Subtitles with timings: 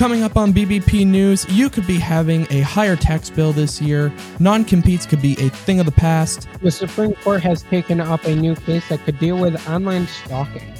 [0.00, 4.10] Coming up on BBP News, you could be having a higher tax bill this year.
[4.38, 6.48] Non competes could be a thing of the past.
[6.62, 10.72] The Supreme Court has taken up a new case that could deal with online stalking.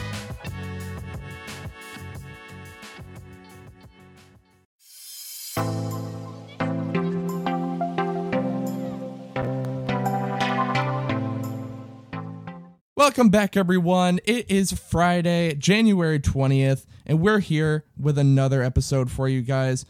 [13.11, 14.21] Welcome back, everyone.
[14.24, 19.84] It is Friday, January 20th, and we're here with another episode for you guys.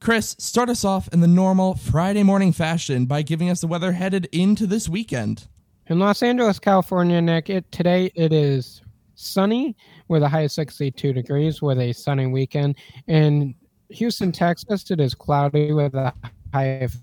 [0.00, 3.92] Chris, start us off in the normal Friday morning fashion by giving us the weather
[3.92, 5.48] headed into this weekend.
[5.86, 8.82] In Los Angeles, California, Nick, it, today it is
[9.14, 9.74] sunny
[10.08, 12.76] with a high of 62 degrees with a sunny weekend.
[13.06, 13.54] In
[13.88, 16.12] Houston, Texas, it is cloudy with a
[16.52, 16.94] high of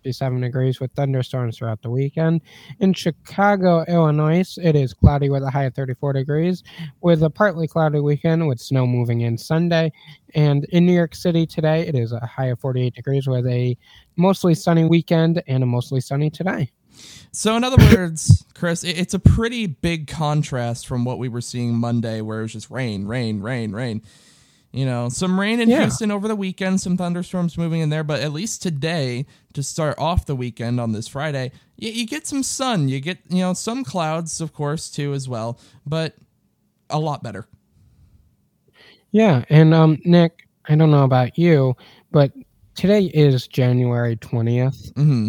[0.00, 2.40] 57 degrees with thunderstorms throughout the weekend.
[2.80, 6.62] In Chicago, Illinois, it is cloudy with a high of 34 degrees
[7.02, 9.92] with a partly cloudy weekend with snow moving in Sunday.
[10.34, 13.76] And in New York City today, it is a high of 48 degrees with a
[14.16, 16.70] mostly sunny weekend and a mostly sunny today.
[17.32, 21.74] So, in other words, Chris, it's a pretty big contrast from what we were seeing
[21.74, 24.02] Monday, where it was just rain, rain, rain, rain.
[24.72, 25.80] You know, some rain in yeah.
[25.80, 29.98] Houston over the weekend, some thunderstorms moving in there, but at least today, to start
[29.98, 32.88] off the weekend on this Friday, you, you get some sun.
[32.88, 36.14] You get, you know, some clouds, of course, too, as well, but
[36.88, 37.48] a lot better.
[39.10, 39.44] Yeah.
[39.48, 41.76] And, um, Nick, I don't know about you,
[42.12, 42.32] but
[42.76, 44.92] today is January 20th.
[44.92, 45.28] Mm-hmm.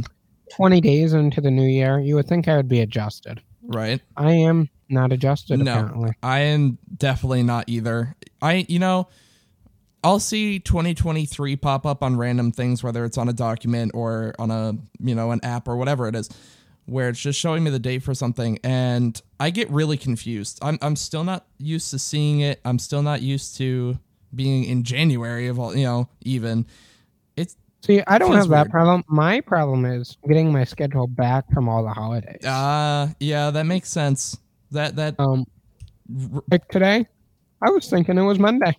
[0.52, 3.42] 20 days into the new year, you would think I would be adjusted.
[3.64, 4.02] Right.
[4.18, 6.14] I am not adjusted, no, apparently.
[6.22, 8.16] I am definitely not either.
[8.42, 9.08] I, you know,
[10.04, 14.50] I'll see 2023 pop up on random things, whether it's on a document or on
[14.50, 16.30] a you know an app or whatever it is,
[16.86, 20.60] where it's just showing me the date for something, and I get really confused.
[20.62, 22.60] I'm I'm still not used to seeing it.
[22.66, 24.00] I'm still not used to
[24.34, 26.66] being in January of all you know even.
[27.36, 27.56] It's
[27.86, 28.68] see, I don't have weird.
[28.68, 29.04] that problem.
[29.08, 32.44] My problem is getting my schedule back from all the holidays.
[32.44, 34.38] Uh yeah, that makes sense.
[34.72, 35.46] That that um,
[36.50, 37.06] like today,
[37.62, 38.76] I was thinking it was Monday.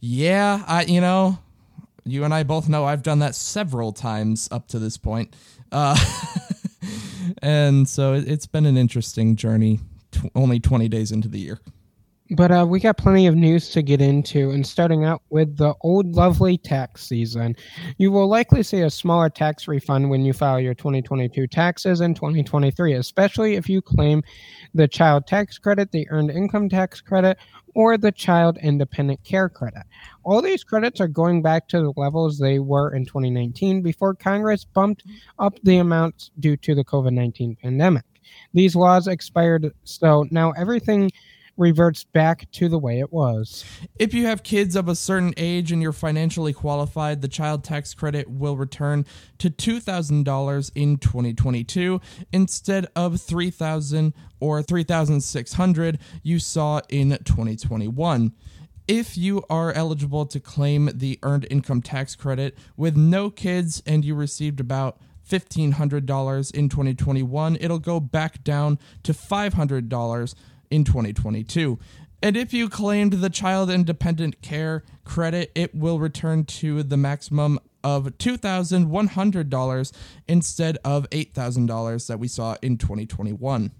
[0.00, 1.38] Yeah, I you know,
[2.04, 5.34] you and I both know I've done that several times up to this point.
[5.70, 5.96] Uh,
[7.42, 9.80] and so it's been an interesting journey.
[10.34, 11.60] Only 20 days into the year.
[12.32, 15.74] But uh, we got plenty of news to get into, and starting out with the
[15.80, 17.56] old lovely tax season.
[17.98, 22.14] You will likely see a smaller tax refund when you file your 2022 taxes in
[22.14, 24.22] 2023, especially if you claim
[24.74, 27.36] the child tax credit, the earned income tax credit,
[27.74, 29.82] or the child and dependent care credit.
[30.22, 34.64] All these credits are going back to the levels they were in 2019 before Congress
[34.64, 35.02] bumped
[35.40, 38.04] up the amounts due to the COVID 19 pandemic.
[38.54, 41.10] These laws expired, so now everything
[41.60, 43.64] reverts back to the way it was.
[43.98, 47.92] If you have kids of a certain age and you're financially qualified, the child tax
[47.92, 49.04] credit will return
[49.38, 52.00] to $2,000 in 2022
[52.32, 58.32] instead of $3,000 or $3,600 you saw in 2021
[58.88, 64.04] if you are eligible to claim the earned income tax credit with no kids and
[64.04, 64.98] you received about
[65.28, 70.34] $1,500 in 2021, it'll go back down to $500
[70.70, 71.78] in 2022.
[72.22, 76.96] And if you claimed the child and dependent care credit, it will return to the
[76.96, 79.92] maximum of $2,100
[80.28, 83.72] instead of $8,000 that we saw in 2021.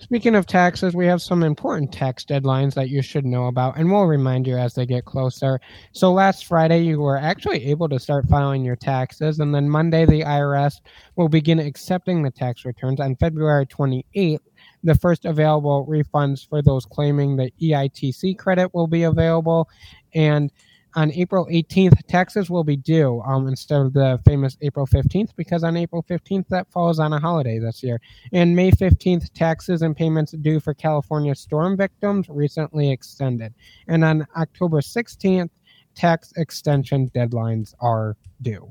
[0.00, 3.90] Speaking of taxes, we have some important tax deadlines that you should know about, and
[3.90, 5.60] we'll remind you as they get closer.
[5.90, 10.06] So, last Friday, you were actually able to start filing your taxes, and then Monday,
[10.06, 10.80] the IRS
[11.16, 14.38] will begin accepting the tax returns on February 28th.
[14.84, 19.68] The first available refunds for those claiming the EITC credit will be available,
[20.14, 20.52] and
[20.94, 25.62] on April 18th, taxes will be due um, instead of the famous April 15th, because
[25.62, 28.00] on April 15th, that falls on a holiday this year.
[28.32, 33.54] And May 15th, taxes and payments due for California storm victims recently extended.
[33.86, 35.50] And on October 16th,
[35.94, 38.70] tax extension deadlines are due.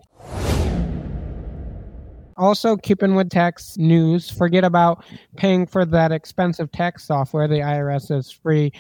[2.38, 5.03] Also, keeping with tax news, forget about
[5.38, 7.47] paying for that expensive tax software.
[7.47, 8.71] The IRS is free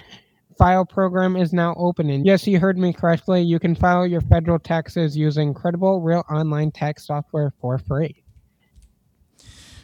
[0.57, 2.09] file program is now open.
[2.09, 3.41] And yes, you heard me correctly.
[3.41, 8.23] You can file your federal taxes using credible real online tax software for free.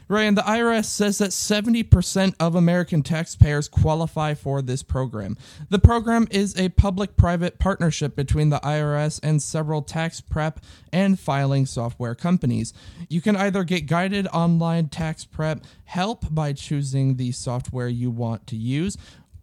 [0.09, 5.37] Right, and the IRS says that 70% of American taxpayers qualify for this program.
[5.69, 10.59] The program is a public private partnership between the IRS and several tax prep
[10.91, 12.73] and filing software companies.
[13.09, 18.45] You can either get guided online tax prep help by choosing the software you want
[18.47, 18.97] to use,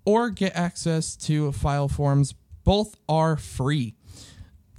[0.05, 3.95] or get access to file forms Both are free.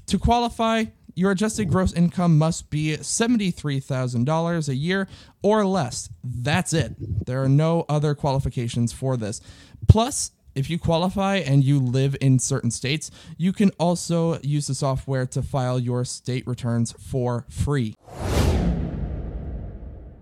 [0.07, 0.85] To qualify,
[1.15, 5.07] your adjusted gross income must be $73,000 a year
[5.41, 6.09] or less.
[6.23, 7.25] That's it.
[7.25, 9.41] There are no other qualifications for this.
[9.87, 14.75] Plus, if you qualify and you live in certain states, you can also use the
[14.75, 17.95] software to file your state returns for free.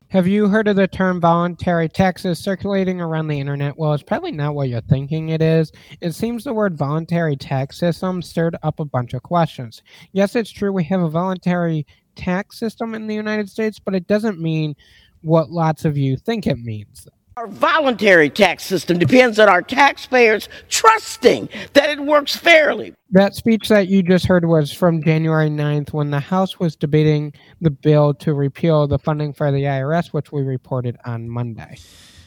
[0.10, 3.78] Have you heard of the term voluntary taxes circulating around the internet?
[3.78, 5.72] Well, it's probably not what you're thinking it is.
[6.02, 9.84] It seems the word voluntary tax system stirred up a bunch of questions.
[10.12, 11.86] Yes, it's true we have a voluntary
[12.16, 14.76] tax system in the United States, but it doesn't mean
[15.22, 17.08] what lots of you think it means.
[17.38, 22.94] Our voluntary tax system depends on our taxpayers trusting that it works fairly.
[23.12, 27.34] That speech that you just heard was from January 9th when the House was debating
[27.62, 31.78] the bill to repeal the funding for the IRS, which we reported on Monday.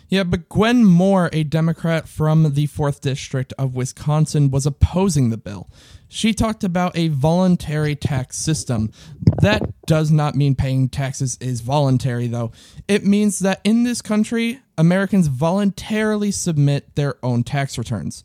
[0.08, 5.38] Yeah, but Gwen Moore, a Democrat from the 4th District of Wisconsin, was opposing the
[5.38, 5.70] bill.
[6.14, 8.90] She talked about a voluntary tax system.
[9.40, 12.52] That does not mean paying taxes is voluntary, though.
[12.86, 18.24] It means that in this country, Americans voluntarily submit their own tax returns.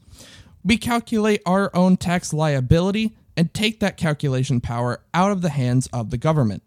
[0.66, 5.88] We calculate our own tax liability and take that calculation power out of the hands
[5.94, 6.64] of the government.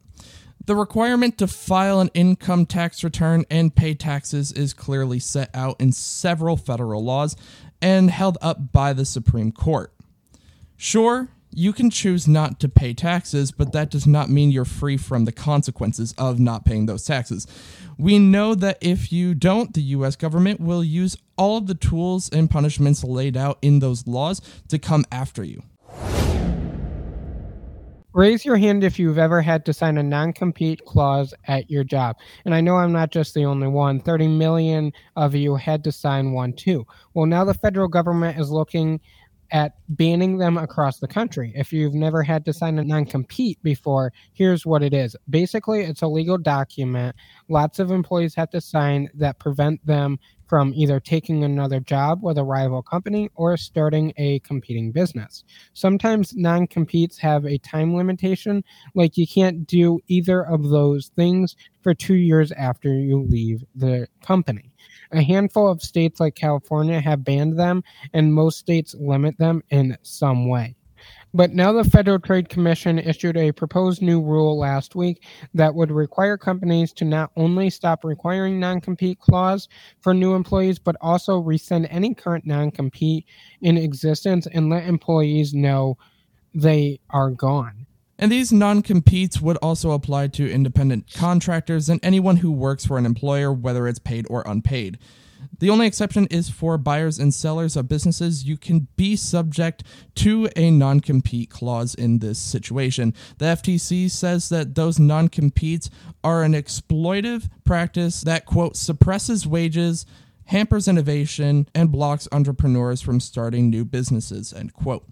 [0.64, 5.82] The requirement to file an income tax return and pay taxes is clearly set out
[5.82, 7.36] in several federal laws
[7.82, 9.92] and held up by the Supreme Court.
[10.82, 14.96] Sure, you can choose not to pay taxes, but that does not mean you're free
[14.96, 17.46] from the consequences of not paying those taxes.
[17.98, 22.30] We know that if you don't, the US government will use all of the tools
[22.30, 25.62] and punishments laid out in those laws to come after you.
[28.12, 31.84] Raise your hand if you've ever had to sign a non compete clause at your
[31.84, 32.16] job.
[32.44, 34.00] And I know I'm not just the only one.
[34.00, 36.86] 30 million of you had to sign one too.
[37.14, 39.00] Well, now the federal government is looking
[39.52, 41.52] at banning them across the country.
[41.54, 45.82] If you've never had to sign a non compete before, here's what it is basically,
[45.82, 47.16] it's a legal document
[47.48, 50.18] lots of employees have to sign that prevent them
[50.50, 55.44] from either taking another job with a rival company or starting a competing business.
[55.74, 58.64] Sometimes non competes have a time limitation,
[58.94, 64.08] like you can't do either of those things for two years after you leave the
[64.22, 64.72] company.
[65.12, 69.96] A handful of states like California have banned them, and most states limit them in
[70.02, 70.76] some way.
[71.32, 75.24] But now the Federal Trade Commission issued a proposed new rule last week
[75.54, 79.68] that would require companies to not only stop requiring non compete clause
[80.00, 83.26] for new employees, but also rescind any current non compete
[83.62, 85.96] in existence and let employees know
[86.52, 87.86] they are gone.
[88.20, 92.98] And these non competes would also apply to independent contractors and anyone who works for
[92.98, 94.98] an employer, whether it's paid or unpaid.
[95.58, 98.44] The only exception is for buyers and sellers of businesses.
[98.44, 99.84] You can be subject
[100.16, 103.14] to a non compete clause in this situation.
[103.38, 105.88] The FTC says that those non competes
[106.22, 110.04] are an exploitive practice that, quote, suppresses wages,
[110.44, 115.06] hampers innovation, and blocks entrepreneurs from starting new businesses, end quote.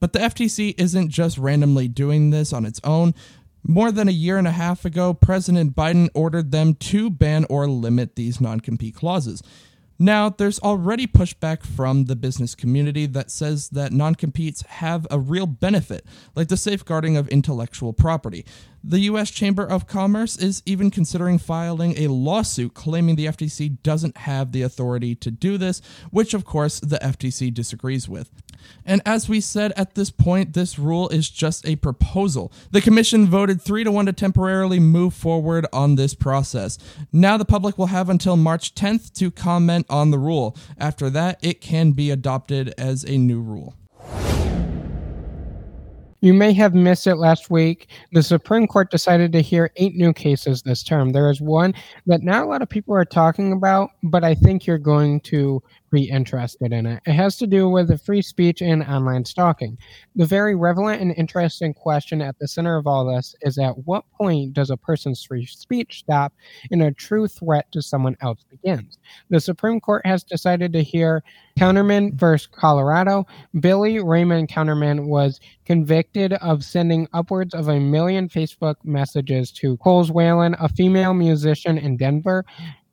[0.00, 3.14] But the FTC isn't just randomly doing this on its own.
[3.62, 7.66] More than a year and a half ago, President Biden ordered them to ban or
[7.66, 9.42] limit these non compete clauses.
[9.98, 15.18] Now, there's already pushback from the business community that says that non competes have a
[15.18, 18.44] real benefit, like the safeguarding of intellectual property.
[18.88, 19.32] The U.S.
[19.32, 24.62] Chamber of Commerce is even considering filing a lawsuit claiming the FTC doesn't have the
[24.62, 28.30] authority to do this, which of course the FTC disagrees with.
[28.84, 32.52] And as we said at this point, this rule is just a proposal.
[32.70, 36.78] The Commission voted 3 to 1 to temporarily move forward on this process.
[37.12, 40.56] Now the public will have until March 10th to comment on the rule.
[40.78, 43.74] After that, it can be adopted as a new rule.
[46.22, 47.88] You may have missed it last week.
[48.12, 51.12] The Supreme Court decided to hear eight new cases this term.
[51.12, 51.74] There is one
[52.06, 55.62] that not a lot of people are talking about, but I think you're going to
[55.90, 57.02] be interested in it.
[57.06, 59.78] It has to do with the free speech and online stalking.
[60.14, 64.04] The very relevant and interesting question at the center of all this is at what
[64.12, 66.32] point does a person's free speech stop
[66.70, 68.98] and a true threat to someone else begins?
[69.30, 71.22] The Supreme Court has decided to hear
[71.58, 73.26] Counterman versus Colorado.
[73.60, 80.10] Billy Raymond Counterman was convicted of sending upwards of a million Facebook messages to Coles
[80.10, 82.44] Whalen, a female musician in Denver.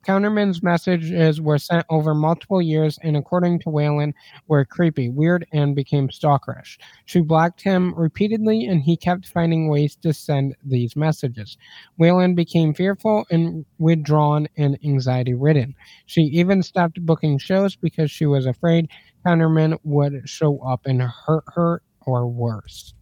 [0.04, 4.14] Counterman's messages were sent over multiple years and, according to Whalen,
[4.48, 6.78] were creepy, weird, and became stalkerish.
[7.06, 11.56] She blocked him repeatedly, and he kept finding ways to send these messages.
[11.96, 15.74] Whalen became fearful and withdrawn and anxiety ridden.
[16.06, 18.88] She even stopped booking shows because she was afraid
[19.26, 22.94] counterman would show up and hurt her or worse.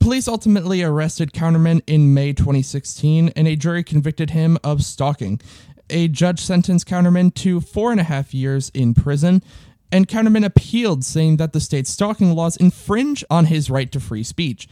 [0.00, 5.40] Police ultimately arrested Counterman in May 2016, and a jury convicted him of stalking.
[5.90, 9.42] A judge sentenced Counterman to four and a half years in prison,
[9.90, 14.22] and Counterman appealed, saying that the state's stalking laws infringe on his right to free
[14.22, 14.68] speech.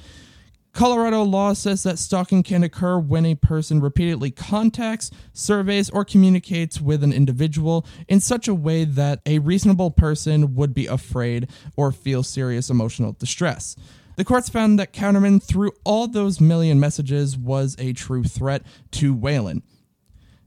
[0.77, 6.83] Colorado law says that stalking can occur when a person repeatedly contacts, surveys, or communicates
[6.83, 11.93] with an individual in such a way that a reasonable person would be afraid or
[11.93, 13.75] feel serious emotional distress.
[14.17, 19.15] The courts found that Counterman, through all those million messages, was a true threat to
[19.15, 19.63] Whalen.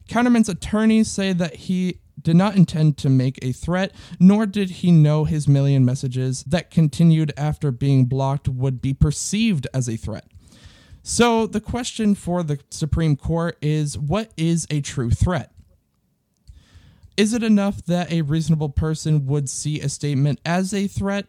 [0.10, 4.92] Counterman's attorneys say that he did not intend to make a threat, nor did he
[4.92, 10.25] know his million messages that continued after being blocked would be perceived as a threat.
[11.04, 15.51] So, the question for the Supreme Court is what is a true threat?
[17.16, 21.28] Is it enough that a reasonable person would see a statement as a threat?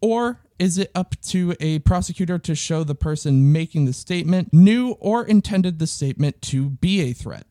[0.00, 4.92] Or is it up to a prosecutor to show the person making the statement knew
[5.00, 7.46] or intended the statement to be a threat?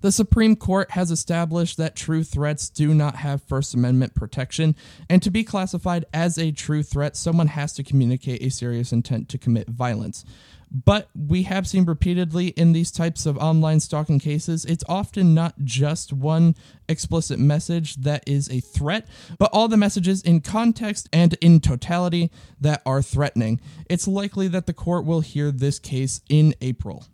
[0.00, 4.74] The Supreme Court has established that true threats do not have First Amendment protection,
[5.08, 9.28] and to be classified as a true threat, someone has to communicate a serious intent
[9.30, 10.24] to commit violence.
[10.72, 15.54] But we have seen repeatedly in these types of online stalking cases, it's often not
[15.64, 16.54] just one
[16.88, 22.30] explicit message that is a threat, but all the messages in context and in totality
[22.60, 23.60] that are threatening.
[23.88, 27.04] It's likely that the court will hear this case in April.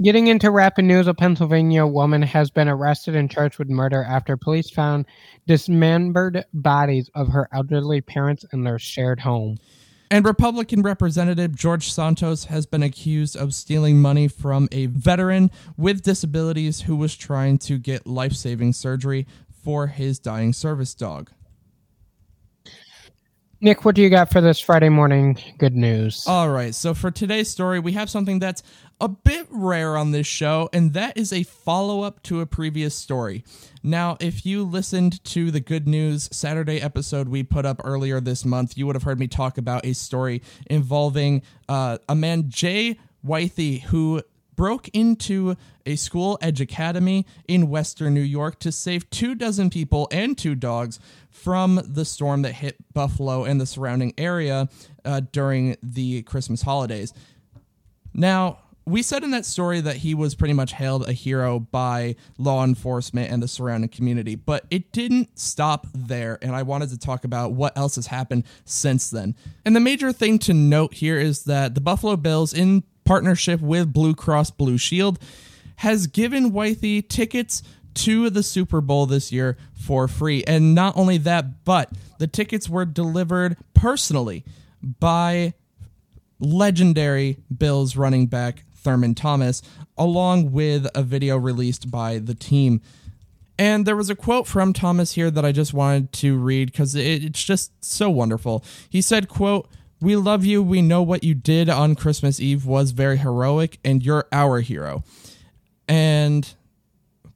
[0.00, 4.36] Getting into rapid news, a Pennsylvania woman has been arrested and charged with murder after
[4.36, 5.06] police found
[5.48, 9.58] dismembered bodies of her elderly parents in their shared home.
[10.08, 16.02] And Republican Representative George Santos has been accused of stealing money from a veteran with
[16.02, 19.26] disabilities who was trying to get life saving surgery
[19.64, 21.32] for his dying service dog.
[23.60, 26.24] Nick, what do you got for this Friday morning good news?
[26.28, 28.62] All right, so for today's story, we have something that's
[29.00, 32.94] a bit rare on this show, and that is a follow up to a previous
[32.94, 33.42] story.
[33.82, 38.44] Now, if you listened to the Good News Saturday episode we put up earlier this
[38.44, 42.96] month, you would have heard me talk about a story involving uh, a man, Jay
[43.24, 44.22] Wythe, who
[44.58, 45.54] broke into
[45.86, 50.56] a school edge academy in western New York to save two dozen people and two
[50.56, 50.98] dogs
[51.30, 54.68] from the storm that hit Buffalo and the surrounding area
[55.04, 57.14] uh, during the Christmas holidays.
[58.12, 62.16] Now, we said in that story that he was pretty much hailed a hero by
[62.36, 66.38] law enforcement and the surrounding community, but it didn't stop there.
[66.42, 69.36] And I wanted to talk about what else has happened since then.
[69.64, 73.90] And the major thing to note here is that the Buffalo Bills, in partnership with
[73.90, 75.18] Blue Cross Blue Shield,
[75.76, 77.62] has given Wythe tickets
[77.94, 80.44] to the Super Bowl this year for free.
[80.46, 84.44] And not only that, but the tickets were delivered personally
[84.82, 85.54] by
[86.38, 89.62] legendary Bills running back Thurman Thomas,
[89.96, 92.82] along with a video released by the team.
[93.58, 96.94] And there was a quote from Thomas here that I just wanted to read because
[96.94, 98.62] it's just so wonderful.
[98.90, 99.66] He said, quote,
[100.00, 100.62] we love you.
[100.62, 105.02] We know what you did on Christmas Eve was very heroic, and you're our hero.
[105.88, 106.54] And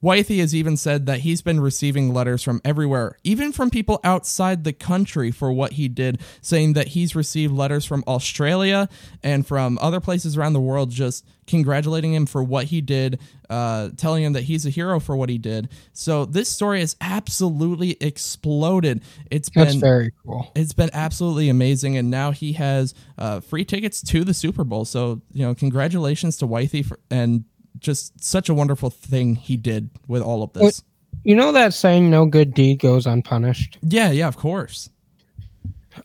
[0.03, 4.65] Wythe has even said that he's been receiving letters from everywhere, even from people outside
[4.65, 8.89] the country for what he did, saying that he's received letters from Australia
[9.23, 13.91] and from other places around the world just congratulating him for what he did, uh,
[13.95, 15.69] telling him that he's a hero for what he did.
[15.93, 19.03] So this story has absolutely exploded.
[19.31, 20.51] It's That's been very cool.
[20.53, 24.83] it's been absolutely amazing, and now he has uh, free tickets to the Super Bowl.
[24.83, 27.45] So you know, congratulations to Wythe for, and
[27.79, 30.83] just such a wonderful thing he did with all of this.
[31.23, 34.89] You know that saying, "No good deed goes unpunished." Yeah, yeah, of course.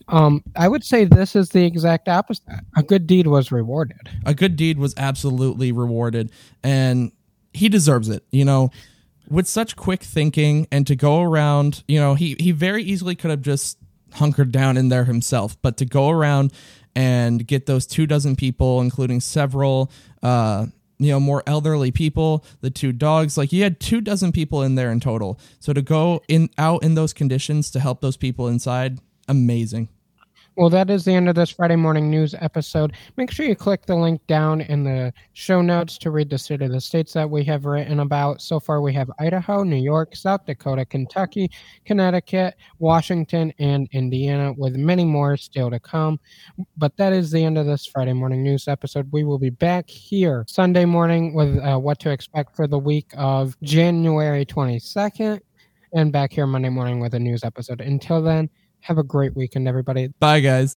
[0.07, 2.43] Um, I would say this is the exact opposite.
[2.77, 4.09] A good deed was rewarded.
[4.25, 6.31] A good deed was absolutely rewarded,
[6.63, 7.11] and
[7.53, 8.23] he deserves it.
[8.31, 8.71] You know,
[9.29, 13.31] with such quick thinking and to go around, you know, he he very easily could
[13.31, 13.77] have just
[14.13, 16.51] hunkered down in there himself, but to go around
[16.95, 19.91] and get those two dozen people, including several,
[20.23, 20.65] uh,
[20.99, 24.75] you know, more elderly people, the two dogs, like you had two dozen people in
[24.75, 25.39] there in total.
[25.59, 29.87] So to go in out in those conditions to help those people inside, amazing.
[30.59, 32.91] Well, that is the end of this Friday morning news episode.
[33.15, 36.61] Make sure you click the link down in the show notes to read the state
[36.61, 38.41] of the states that we have written about.
[38.41, 41.49] So far, we have Idaho, New York, South Dakota, Kentucky,
[41.85, 46.19] Connecticut, Washington, and Indiana, with many more still to come.
[46.75, 49.07] But that is the end of this Friday morning news episode.
[49.13, 53.13] We will be back here Sunday morning with uh, what to expect for the week
[53.17, 55.39] of January 22nd.
[55.93, 57.79] and back here Monday morning with a news episode.
[57.79, 58.49] Until then,
[58.81, 60.09] have a great weekend, everybody.
[60.19, 60.75] Bye, guys.